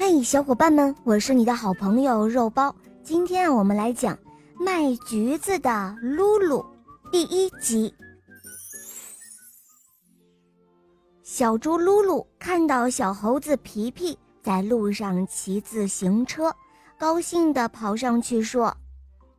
[0.00, 2.72] 嘿，小伙伴们，我是你的好朋友肉包。
[3.02, 4.16] 今天我们来讲
[4.56, 6.64] 卖橘子的露露
[7.10, 7.92] 第一集。
[11.24, 16.54] 小猪露露看到小猴子皮皮在路上骑自行车，
[16.96, 18.74] 高兴地跑上去说：“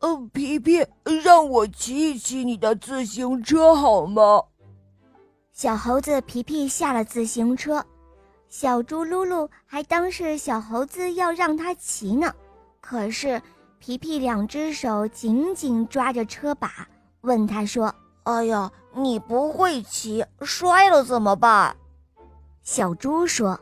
[0.02, 0.86] 呃，皮皮，
[1.24, 4.44] 让我骑一骑你的自行车好吗？”
[5.54, 7.84] 小猴子皮皮下了自行车。
[8.50, 12.34] 小猪噜噜还当是小猴子要让它骑呢，
[12.82, 13.40] 可是
[13.78, 16.88] 皮皮两只手紧紧抓着车把，
[17.22, 17.94] 问他说
[18.26, 21.76] ：“哎呀，你不会骑，摔了怎么办？”
[22.64, 23.60] 小猪说：“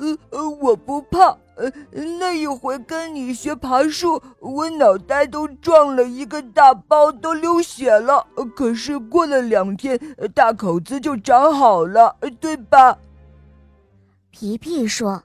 [0.00, 1.36] 呃呃，我不怕。
[1.56, 1.70] 呃，
[2.18, 8.26] 那一回跟你学爬树，我脑袋都撞了一个大包，都流血了。
[8.56, 10.00] 可是过了两天，
[10.34, 12.96] 大口子就长好了，对吧？”
[14.30, 15.22] 皮皮说：“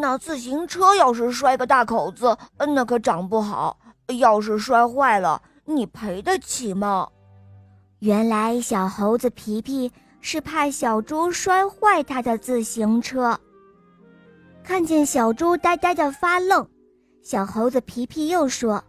[0.00, 3.78] 那自行车要是摔个大口子，那可长不好。
[4.18, 7.08] 要是摔坏了，你赔得起吗？”
[8.00, 13.38] 原来小猴子皮皮是怕小猪摔坏他的自行车。
[14.62, 16.66] 看见小猪呆呆的发愣，
[17.22, 18.82] 小猴子皮皮又说：“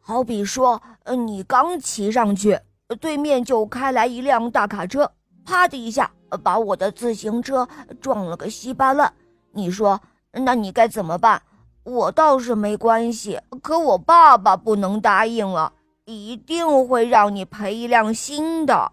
[0.00, 0.80] 好比说，
[1.26, 2.58] 你刚骑上去，
[3.00, 5.10] 对面就开来一辆大卡车，
[5.44, 6.10] 啪的一下。”
[6.42, 7.66] 把我的自行车
[8.00, 9.12] 撞了个稀巴烂，
[9.52, 10.00] 你说，
[10.32, 11.40] 那你该怎么办？
[11.84, 15.72] 我倒是没关系，可我爸爸不能答应啊，
[16.04, 18.92] 一定会让你赔一辆新的。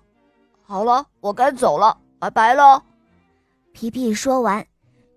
[0.63, 2.81] 好了，我该走了，拜拜喽。
[3.73, 4.65] 皮皮说完，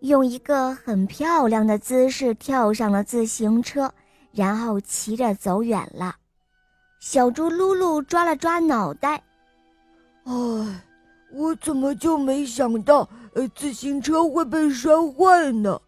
[0.00, 3.92] 用一个很漂亮的姿势跳上了自行车，
[4.32, 6.16] 然后骑着走远了。
[6.98, 9.22] 小猪噜噜抓了抓脑袋，
[10.24, 10.84] 唉。
[11.38, 15.80] 我怎么就没想到，呃，自行车会被摔坏呢？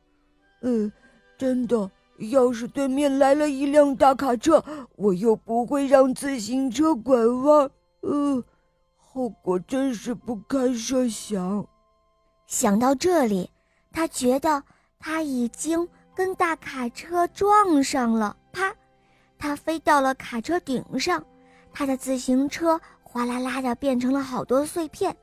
[0.62, 0.92] 嗯，
[1.36, 1.90] 真的，
[2.30, 4.62] 要是对面来了一辆大卡车，
[4.94, 7.68] 我又不会让自行车拐弯，
[8.02, 8.44] 呃，
[8.96, 11.66] 后果真是不堪设想。
[12.46, 13.50] 想到这里，
[13.90, 14.62] 他觉得
[15.00, 18.72] 他已经跟大卡车撞上了，啪，
[19.36, 21.24] 他飞到了卡车顶上，
[21.72, 25.16] 他的自行车哗啦啦的变成了好多碎片。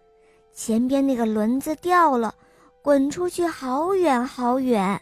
[0.57, 2.33] 前边那个轮子掉了，
[2.81, 4.99] 滚出去好远好远。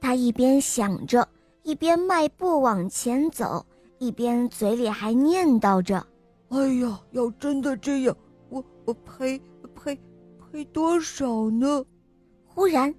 [0.00, 1.28] 他一边想着，
[1.62, 3.66] 一边迈步往前走，
[3.98, 6.04] 一边嘴里还念叨着
[6.48, 8.16] ：“哎呀，要真的这样，
[8.48, 9.38] 我我赔
[9.74, 9.94] 赔
[10.40, 11.84] 赔多少呢？”
[12.48, 12.92] 忽然，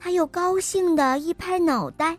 [0.00, 2.18] 他又高兴的一拍脑袋：“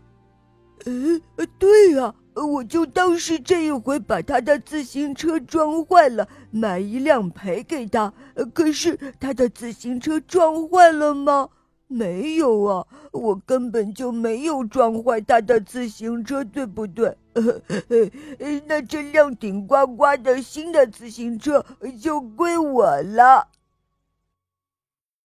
[0.88, 1.22] 嗯，
[1.60, 8.14] 对呀。”我就当是这一回把他的自行车撞坏了，买一辆赔给他。
[8.54, 11.50] 可是他的自行车撞坏了吗？
[11.88, 17.18] 没有啊，我根本就没有撞坏他的自行车，对不对？
[18.66, 21.66] 那这辆顶呱呱的新的自行车
[22.02, 23.46] 就归我了。